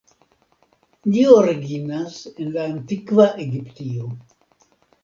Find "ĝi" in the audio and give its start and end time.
1.15-1.25